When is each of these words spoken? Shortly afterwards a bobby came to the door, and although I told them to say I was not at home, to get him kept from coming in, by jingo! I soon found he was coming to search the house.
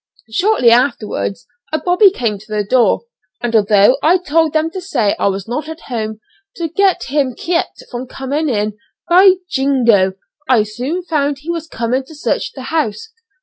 Shortly 0.31 0.71
afterwards 0.71 1.45
a 1.71 1.77
bobby 1.77 2.09
came 2.09 2.39
to 2.39 2.47
the 2.51 2.63
door, 2.63 3.01
and 3.39 3.55
although 3.55 3.99
I 4.01 4.17
told 4.17 4.51
them 4.51 4.71
to 4.71 4.81
say 4.81 5.15
I 5.19 5.27
was 5.27 5.47
not 5.47 5.69
at 5.69 5.81
home, 5.81 6.21
to 6.55 6.67
get 6.67 7.03
him 7.03 7.35
kept 7.35 7.83
from 7.91 8.07
coming 8.07 8.49
in, 8.49 8.75
by 9.07 9.33
jingo! 9.47 10.13
I 10.49 10.63
soon 10.63 11.03
found 11.03 11.37
he 11.41 11.51
was 11.51 11.67
coming 11.67 12.03
to 12.05 12.15
search 12.15 12.53
the 12.53 12.63
house. 12.73 13.09